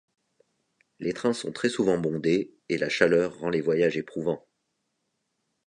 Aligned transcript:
Les 0.99 1.13
trains 1.13 1.31
sont 1.35 1.51
très 1.51 1.69
souvent 1.69 1.99
bondés, 1.99 2.55
et 2.69 2.79
la 2.79 2.89
chaleur 2.89 3.37
rend 3.37 3.51
les 3.51 3.61
voyages 3.61 3.97
éprouvants. 3.97 4.43